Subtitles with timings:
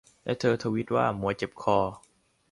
[0.25, 1.77] และเธอทวีตว่า หมวยเจ็บคอ